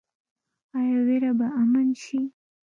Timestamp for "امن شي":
1.61-2.19